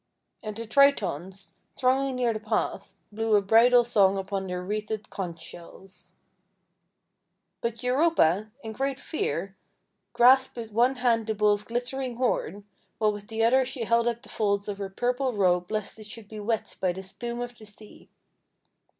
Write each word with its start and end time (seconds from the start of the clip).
And 0.41 0.55
the 0.57 0.65
Tritons, 0.65 1.53
thronging 1.77 2.15
near 2.15 2.33
the 2.33 2.39
path, 2.39 2.95
blew 3.11 3.35
a 3.35 3.41
bridal 3.43 3.83
song 3.83 4.17
upon 4.17 4.47
their 4.47 4.63
wreathed 4.63 5.11
conch 5.11 5.39
shells. 5.39 6.13
THE 7.61 7.69
SNOW 7.69 7.69
WHITE 7.69 7.69
BULL 7.69 7.69
403 7.69 7.69
But 7.69 7.83
Europa, 8.35 8.51
in 8.63 8.71
great 8.73 8.99
fear, 8.99 9.55
grasped 10.13 10.57
with 10.57 10.71
one 10.71 10.95
hand 10.95 11.27
the 11.27 11.35
Bull's 11.35 11.61
glittering 11.61 12.15
horn, 12.15 12.65
while 12.97 13.13
with 13.13 13.27
the 13.27 13.43
other 13.43 13.63
she 13.63 13.83
held 13.83 14.07
up 14.07 14.23
the 14.23 14.29
folds 14.29 14.67
of 14.67 14.79
her 14.79 14.89
purple 14.89 15.33
robe 15.33 15.69
lest 15.69 15.99
it 15.99 16.07
should 16.07 16.27
be 16.27 16.39
wet 16.39 16.75
by 16.81 16.91
the 16.91 17.03
spume 17.03 17.39
of 17.39 17.55
the 17.55 17.67
sea. 17.67 18.09